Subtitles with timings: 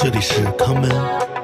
[0.00, 0.90] 这里是康门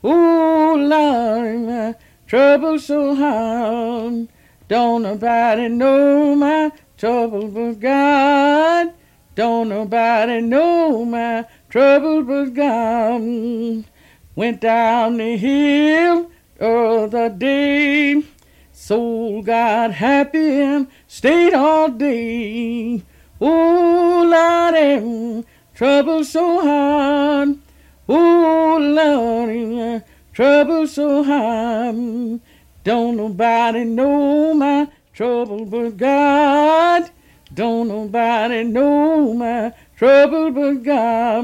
[0.04, 1.94] Ooh, Lordy, my
[2.26, 4.28] trouble so hard.
[4.68, 8.92] Don't nobody know my trouble but God.
[9.39, 13.85] Don't nobody know my trouble but God.
[14.35, 18.21] Went down the hill the other day.
[18.73, 23.01] Soul got happy and stayed all day.
[23.41, 27.59] Ooh, Lordy, trouble so hard.
[28.09, 30.03] Ooh, Lordy,
[30.33, 32.41] trouble so hard.
[32.83, 37.09] Don't nobody know my trouble but God.
[37.59, 41.43] Don't nobody know my trouble but God.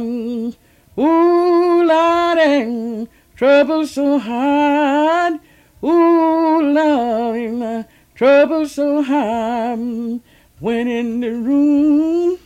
[0.97, 5.41] Ooh, Lordy, trouble so hard.
[5.83, 7.85] Ooh, Lordy, my
[8.15, 10.21] trouble so hard.
[10.61, 12.39] Went in the room,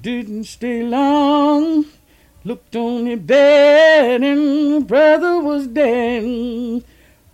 [0.00, 1.86] didn't stay long.
[2.44, 6.22] Looked on the bed and brother was dead.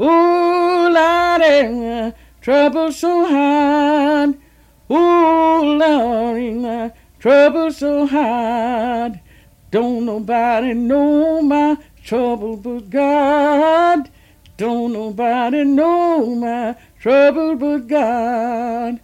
[0.00, 4.38] Ooh, Lordy, trouble so hard.
[4.93, 9.19] Ooh, Lordy, trouble so hard.
[9.71, 14.09] Don't nobody know my trouble but God.
[14.57, 18.99] Don't nobody know my trouble but God.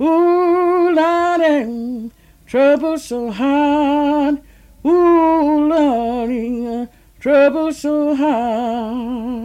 [0.00, 2.10] Ooh, Lordy,
[2.46, 4.42] trouble so hard.
[4.84, 6.86] Ooh, Lordy,
[7.18, 9.40] trouble so hard.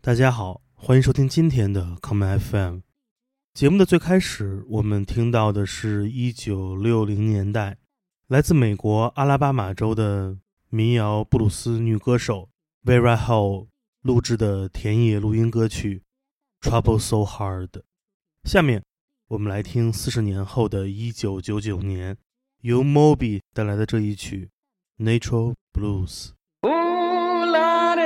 [0.00, 2.78] 大家好，欢迎收听今天的 Come FM。
[3.53, 7.77] 节目的最开始，我们听到的是一九六零年代
[8.27, 10.37] 来自美国阿拉巴马州的
[10.69, 12.47] 民谣布鲁斯女歌手
[12.85, 13.67] Vera Hall
[14.03, 16.01] 录制的田野录音歌曲
[16.65, 17.67] 《Trouble So Hard》。
[18.45, 18.81] 下面
[19.27, 22.15] 我们来听四十年后的一九九九年
[22.61, 24.49] 由 Moby 带来的这一曲
[25.03, 26.29] 《Natural Blues》。
[26.61, 27.99] Ooh, Lord,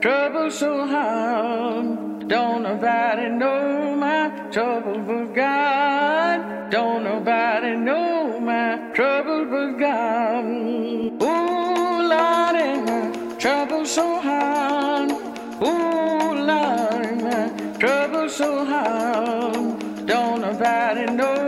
[0.00, 2.26] trouble so hard.
[2.26, 6.70] Don't nobody know my trouble but God.
[6.70, 10.44] Don't nobody know my trouble but God.
[11.22, 15.10] Ooh, Lordy, my trouble so hard.
[15.62, 20.06] Ooh, Lordy, my trouble so hard.
[20.06, 21.39] Don't nobody know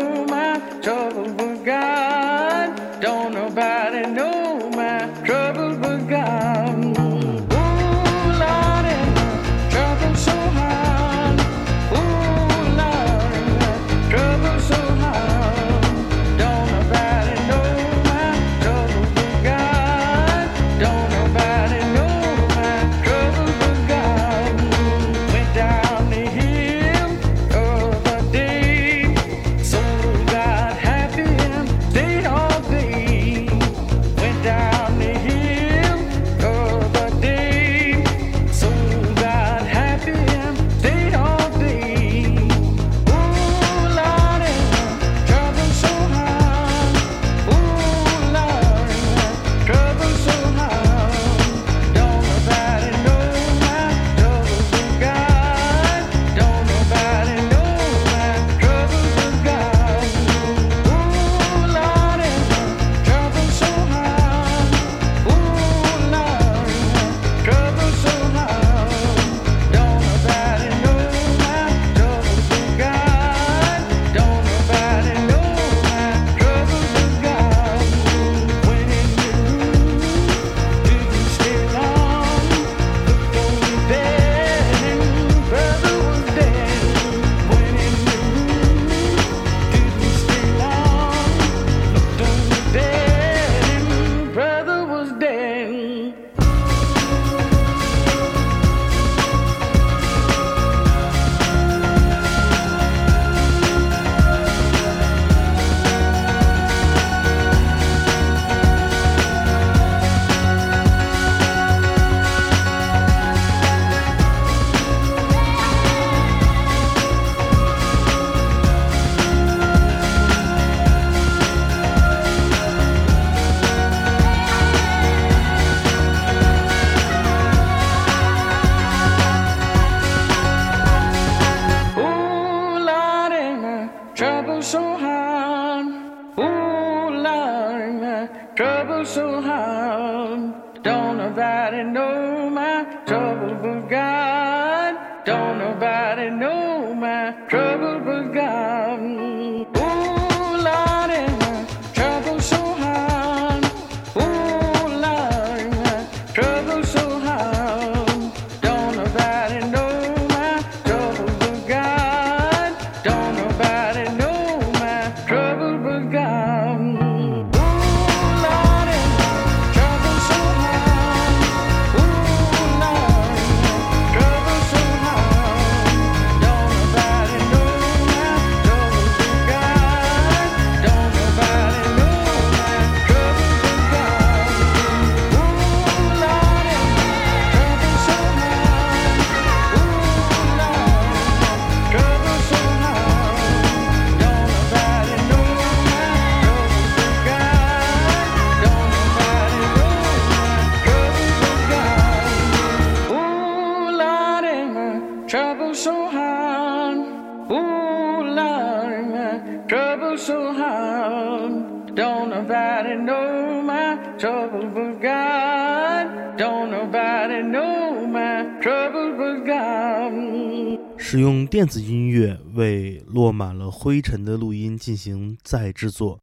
[223.33, 226.21] 满了灰尘的录音进行再制作，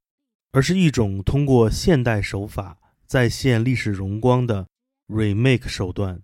[0.51, 4.67] 而是一种通过现代手法再现历史荣光的
[5.07, 6.21] remake 手段。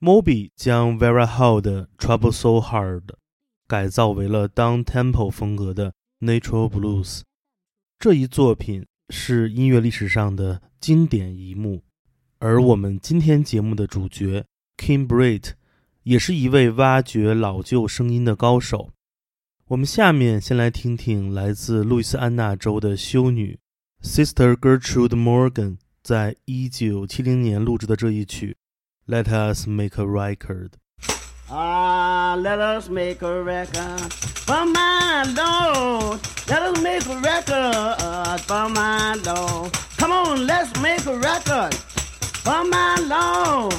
[0.00, 3.02] Moby 将 Vera Hall 的 Trouble So Hard
[3.66, 7.22] 改造为了 down tempo 风格的 Natural Blues。
[7.98, 11.82] 这一作品是音乐历史上的经典一幕，
[12.38, 14.44] 而我们今天节目的主角
[14.76, 15.52] Kim Britt
[16.02, 18.90] 也是一位挖掘老旧声音的高手。
[19.67, 23.59] 我们下面先来听听来自路易斯安那州的修女
[24.01, 28.57] Sister Gertrude Morgan 在一九七零年录制的这一曲《
[29.11, 30.69] Let Us Make a Record》。
[31.51, 36.19] Ah, let us make a record for my Lord.
[36.47, 39.73] Let us make a record for my Lord.
[39.97, 43.73] Come on, let's make a record for my Lord.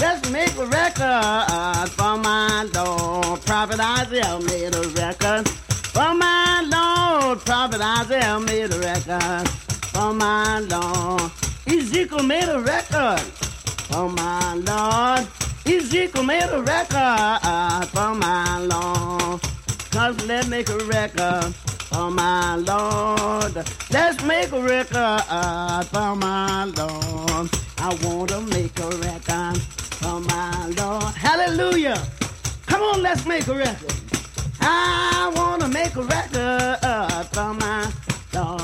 [0.00, 3.42] Let's make a record for my Lord.
[3.42, 7.40] Prophet Isaiah made a record for my Lord.
[7.40, 9.46] Prophet Isaiah made a record
[9.92, 11.30] for my Lord.
[11.66, 13.20] Ezekiel made a record
[13.90, 15.28] for my Lord.
[15.66, 19.40] Ezekiel made a record for my Lord.
[19.90, 21.54] Cause let's make a record
[21.92, 23.54] for my Lord.
[23.90, 25.24] Let's make a record
[25.88, 27.50] for my Lord.
[27.82, 29.60] I want to make a record
[30.00, 31.14] for my Lord.
[31.14, 32.00] Hallelujah.
[32.66, 33.92] Come on, let's make a record.
[34.60, 37.92] I want to make a record for my
[38.32, 38.60] Lord.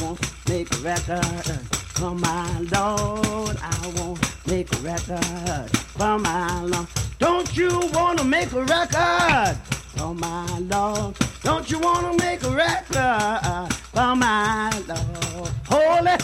[0.00, 1.60] Want to make a record
[1.94, 3.56] for my Lord.
[3.62, 6.88] I want to make a record for my Lord.
[7.18, 9.56] Don't you want to make a record
[9.96, 11.16] for my Lord?
[11.42, 15.50] Don't you want to make a record for my Lord?
[15.68, 16.16] Holy,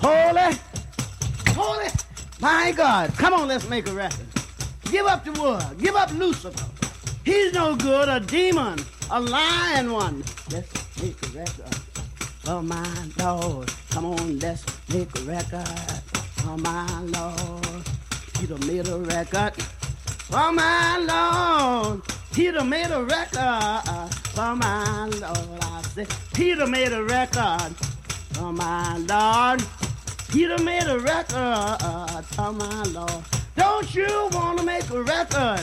[0.00, 0.58] holy,
[1.54, 2.01] holy.
[2.42, 4.26] My God, come on, let's make a record.
[4.90, 5.78] Give up the world.
[5.78, 6.66] Give up Lucifer.
[7.24, 8.80] He's no good, a demon,
[9.12, 10.24] a lying one.
[10.50, 11.74] Let's make a record
[12.42, 13.72] for my Lord.
[13.90, 15.68] Come on, let's make a record
[16.42, 17.86] for my Lord.
[18.40, 22.02] He done made a record for my Lord.
[22.34, 25.62] He done made a record for my Lord.
[25.62, 27.72] I said, Peter made a record
[28.32, 29.62] for my Lord.
[30.32, 33.22] He done made a record uh, for my Lord.
[33.54, 35.60] Don't you want to make a record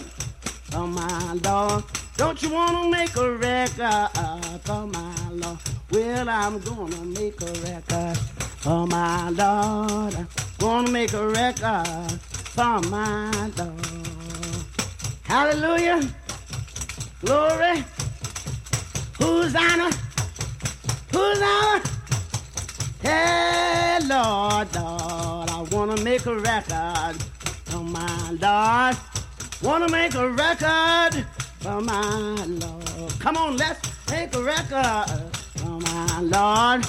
[0.69, 1.83] for my Lord?
[2.17, 4.09] Don't you want to make a record
[4.63, 5.57] for my Lord?
[5.89, 8.17] Well, I'm gonna make a record
[8.61, 10.15] for my Lord.
[10.15, 10.27] I'm
[10.59, 14.65] gonna make a record for my Lord.
[15.23, 16.01] Hallelujah.
[17.21, 17.83] Glory.
[19.17, 19.89] Hosanna.
[21.11, 21.98] Hosanna.
[23.01, 27.15] Hey, Lord, Lord, I wanna make a record
[27.65, 28.97] for my Lord.
[29.61, 31.25] Wanna make a record
[31.61, 33.19] for my Lord.
[33.19, 33.79] Come on, let's
[34.09, 35.05] make a record
[35.55, 36.85] for my Lord.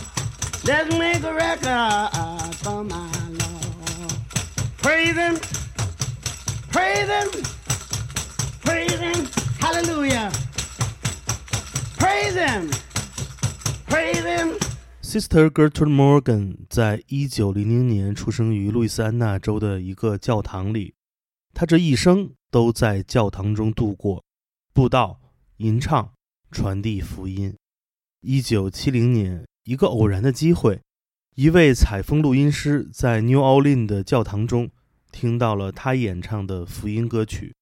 [0.65, 4.13] Let's make a record for my Lord.
[4.79, 5.39] Praise Him,
[6.73, 7.29] praise Him,
[8.63, 9.29] praise Him.
[9.61, 10.33] Hallelujah.
[11.99, 12.71] Praise Him,
[13.87, 14.70] praise Him.
[15.11, 20.95] Sister Gertrude Morgan 在一九零零年出生于路易斯安那州的一个教堂里，
[21.53, 24.23] 她这一生都在教堂中度过，
[24.73, 25.21] 布道、
[25.57, 26.13] 吟唱、
[26.53, 27.53] 传递福音。
[28.21, 30.81] 一九七零年，一个偶然的机会，
[31.35, 34.71] 一位采风录音师在 New Orleans 的教堂中
[35.11, 37.53] 听到了他演唱的福音歌曲，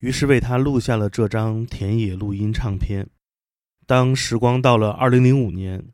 [0.00, 3.08] 于是为他录下了这张田野录音唱片。
[3.86, 5.86] 当时光到了二零零五年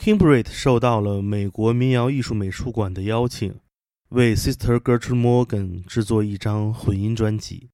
[0.00, 3.54] Kimbrit 受到了美国民谣艺术美术馆的邀请，
[4.08, 7.68] 为 Sister Gertrude Morgan 制作一张混音专辑。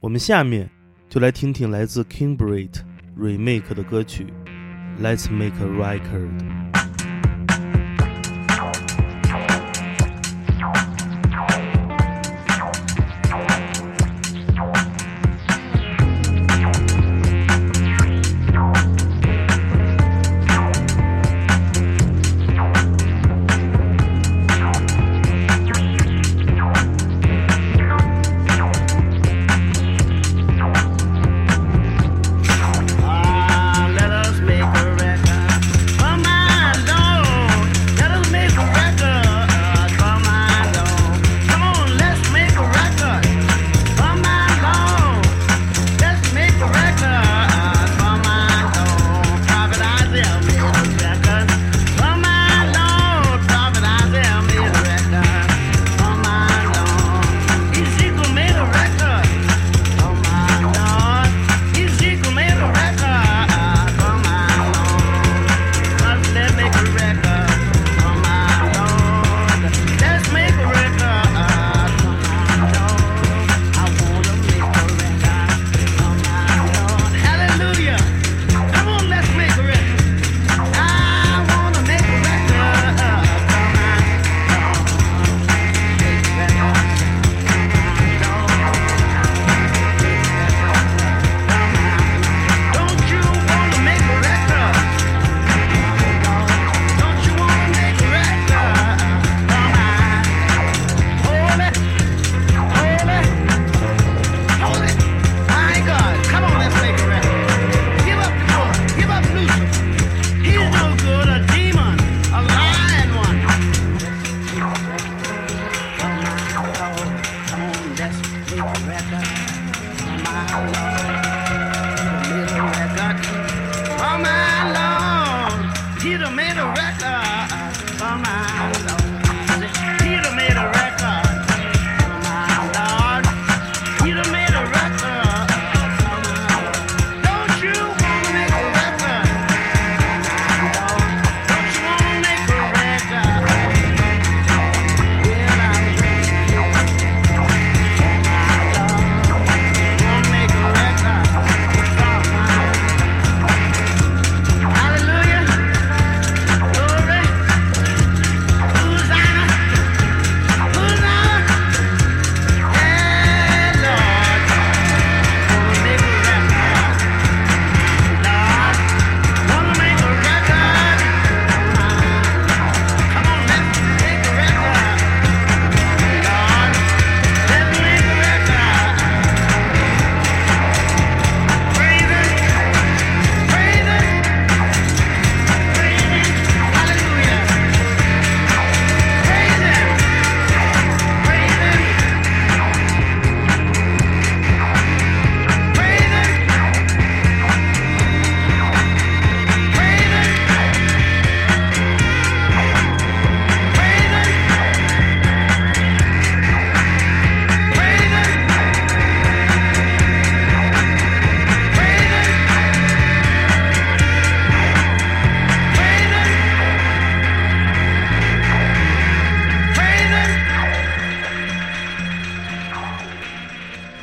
[0.00, 0.68] 我们下面
[1.08, 2.80] 就来听听来自 Kimbrit
[3.16, 4.26] remake 的歌曲
[5.00, 6.40] 《Let's Make a Record》。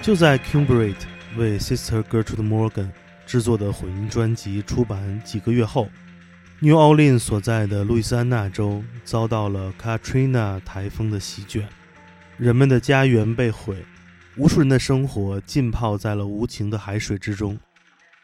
[0.10, 1.06] 就在 Kimbrate
[1.38, 2.90] 为 Sister Gertrude Morgan
[3.28, 5.88] 制作的混音专辑出版几个月后
[6.62, 11.70] ，New Orleans 所在的路易斯安那州遭到了 Katrina 台风的席卷，
[12.38, 13.86] 人们的家园被毁，
[14.36, 17.60] 无数人的生活浸泡在了无情的海水之中。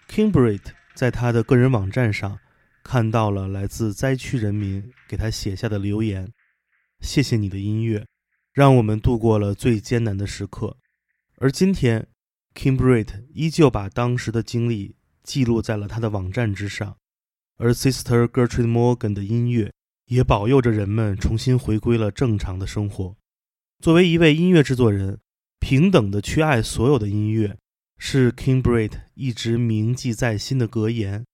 [0.10, 2.40] Kimbrate 在他的个人网站上
[2.84, 6.32] 看到了来自灾区人民给他写下的留言
[7.06, 8.08] ：“谢谢你的音乐，
[8.56, 10.78] 让我们度过了最艰难的时刻。”
[11.38, 12.08] 而今天
[12.54, 16.96] ，Kimbrate 依旧把当时的经历记录在了他的网站之上，
[17.58, 19.74] 而 Sister Gertrude Morgan 的音乐
[20.06, 23.16] 也保佑着人们重新回归了正常的生活。
[23.80, 25.20] 作为一位音乐制作人，
[25.60, 27.58] 平等的去爱所有的音乐，
[27.98, 31.26] 是 King Britt 一直铭记在心的格言。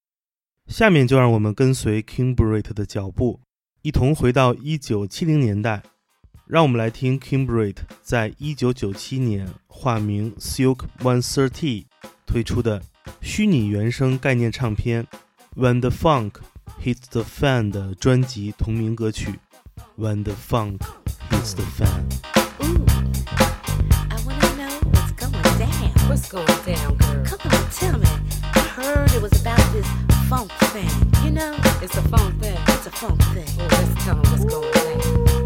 [0.67, 3.39] 下面就让我们跟随 King Britt 的脚步，
[3.83, 5.83] 一同回到1970年代。
[6.51, 11.85] 让我们来听 King Britt 在一九九七年化名 Sylk One Thirty
[12.25, 12.83] 推出的
[13.21, 15.07] 虚拟原声概念唱片
[15.55, 16.31] 《When the Funk
[16.83, 19.39] Hits the Fan》的专辑同名歌曲
[19.97, 20.79] 《When the Funk
[21.29, 22.03] Hits the Fan》。
[26.09, 27.23] What's going down, girl?
[27.23, 28.09] Come on, tell me.
[28.53, 29.87] I heard it was about this
[30.27, 30.91] funk thing.
[31.23, 31.55] You know?
[31.81, 32.57] It's a funk thing.
[32.67, 33.47] It's a funk thing.
[33.57, 35.40] Well, let's tell what's going down.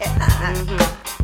[0.00, 1.19] What's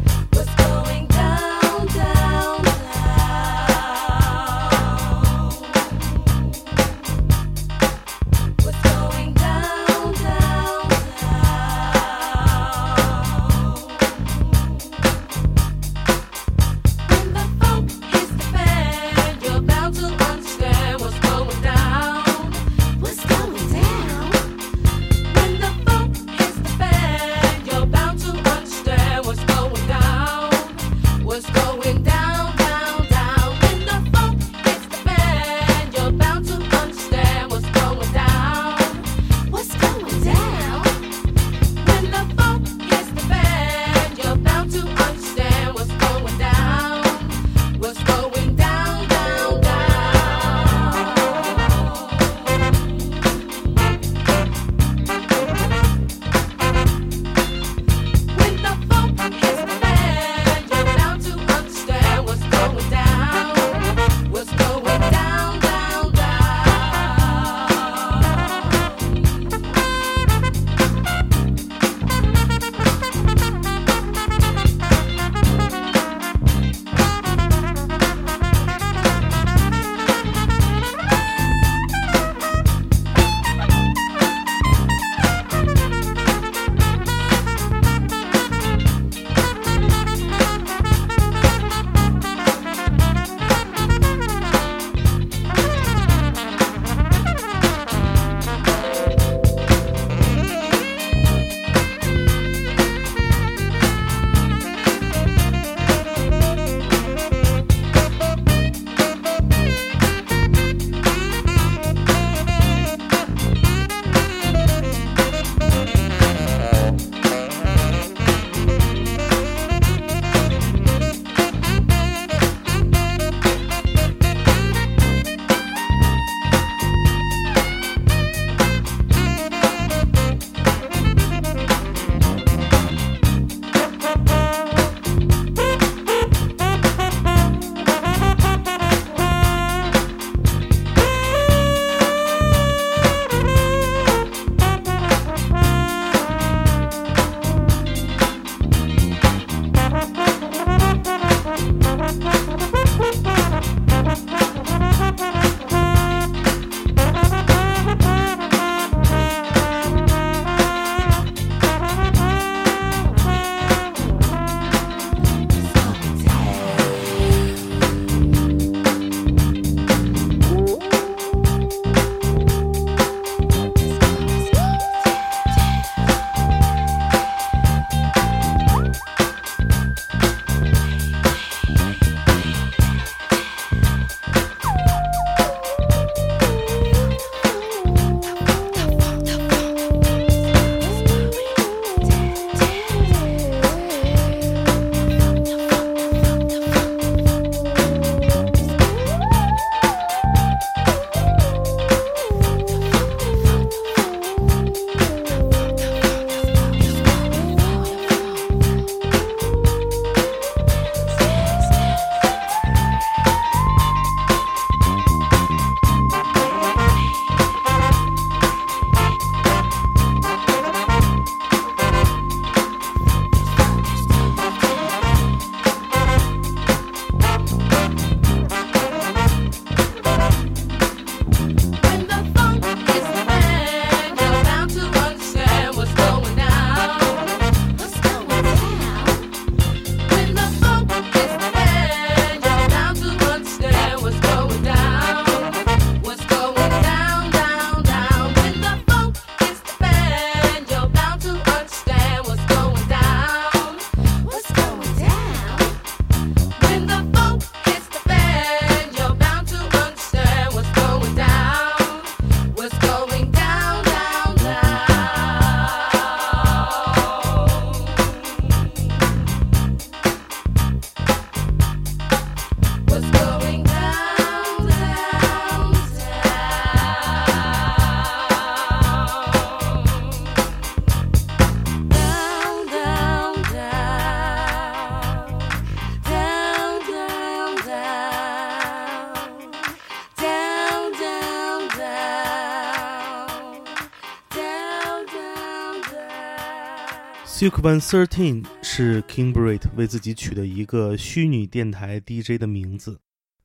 [297.38, 302.98] Silk One Thirteen 是 King Britt 为自己取的一个虚拟电台 DJ 的名字，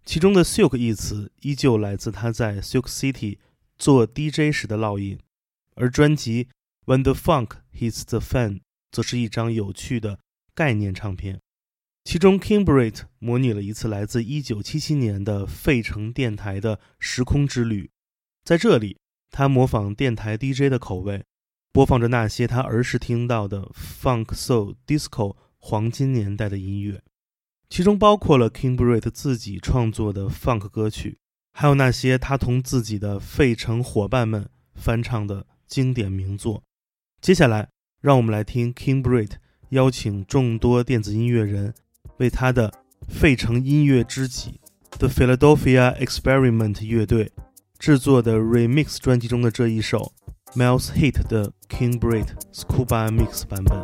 [0.06, 3.40] 其中的 Silk 一词依旧来自他在 Silk City
[3.78, 5.20] 做 DJ 时的烙印，
[5.76, 6.48] 而专辑
[6.86, 8.62] When the Funk Hits the Fan
[8.94, 10.20] 则是一张有趣的
[10.56, 11.42] 概念唱片，
[12.06, 17.92] 其中 King Britt 模拟了一次来自1977年的费城电台的时空之旅，
[18.46, 18.96] 在这里，
[19.30, 21.26] 他模仿电台 DJ 的口味。
[21.74, 27.02] 播放着那些他儿时听到的 funk、soul、disco 黄金年代的音乐，
[27.70, 31.20] 其中包括了 King Britt 自己创作的 funk 歌曲，
[31.54, 36.62] 还有那些他同自己的费城伙伴们翻唱的经典名作。
[37.22, 37.70] 接下来，
[38.02, 39.32] 让我们来听 King Britt
[39.70, 41.74] 邀请众多电子音乐人
[42.18, 42.74] 为他的
[43.08, 44.60] 费城音乐知己
[45.00, 47.32] The Philadelphia Experiment 乐队
[47.80, 50.12] 制作的 remix 专辑中的这一首。
[50.54, 53.82] Miles Hit 的 King Britt Scuba Mix 版本。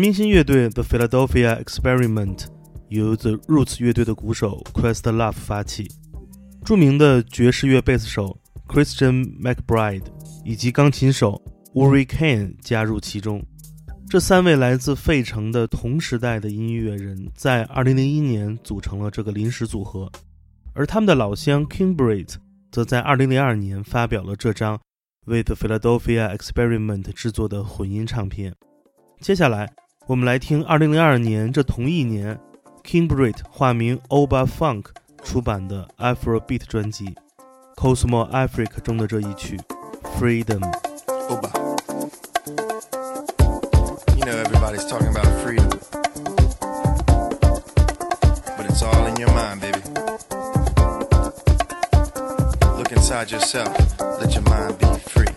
[0.00, 2.46] 明星乐队 The Philadelphia Experiment
[2.88, 5.90] 由 The Roots 乐队的鼓手 Questlove 发起，
[6.64, 10.06] 著名的爵士乐贝斯手 Christian McBride
[10.42, 11.38] 以及钢琴手
[11.74, 13.44] Uri Kane 加入其中。
[14.08, 20.10] 这三位来自费城的同时代的音乐人，在2001年组成了这个临时组合，
[20.72, 22.36] 而他们的老乡 Kingbrit
[22.72, 24.80] 则在2002年发表了这张
[25.26, 28.54] 为 The Philadelphia Experiment 制作的混音唱片。
[29.20, 29.70] 接下来，
[30.10, 32.36] 我们来听2002年这同一年
[32.82, 34.86] ，King Britt 化名 Oba Funke
[35.22, 37.04] 出版的 Afrobeat 专辑
[37.76, 39.56] 《Cosmo Africa》中的这一曲
[40.18, 40.58] 《Freedom》。
[41.28, 41.52] Oba。
[44.16, 45.68] You know everybody's talking about freedom,
[48.56, 49.80] but it's all in your mind, baby.
[52.76, 53.76] Look inside yourself,
[54.20, 55.29] let your mind be free.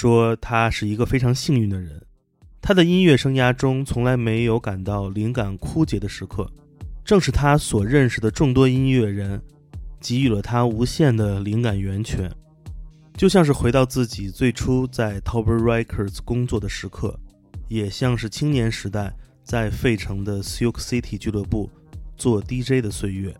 [0.00, 2.02] 说，他是一个非常幸运的人，
[2.62, 6.50] 他的音乐生涯中从来没有感到灵感枯竭的时刻。
[7.04, 9.38] 正是他所认识的众多音乐人，
[10.00, 12.32] 给予了他无限的灵感源泉，
[13.14, 17.20] 就像是回到自己最初在 Tower Records 工作的时刻，
[17.68, 21.68] 也像是青年时代在费城的 Silk City 俱乐部
[22.16, 23.36] 做 DJ 的岁月。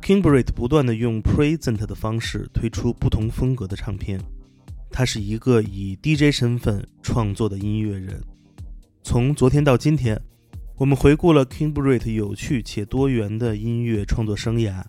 [0.00, 4.18] Kimbrate 不断地用 present 的方式推出不同风格的唱片。
[4.92, 8.22] 他是一个以 DJ 身份创作的音乐人。
[9.02, 10.20] 从昨天到今天，
[10.76, 14.84] 我们回顾了 Kimbrate 有趣且多元的音乐创作生涯。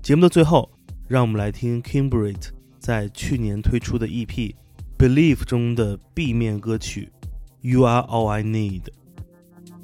[0.00, 0.70] 节目的最后，
[1.08, 4.26] 让我们来听 Kimbrate 在去年推出的 EP
[4.96, 7.10] 《Believe》中的 B 面歌曲
[7.60, 8.82] 《You Are All I Need》。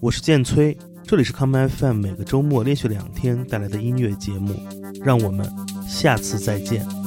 [0.00, 4.54] 我是建崔，这里是 Come FM 每个周末连续两天带来的音乐节目。
[5.02, 5.46] 让我们
[5.86, 6.97] 下次再见。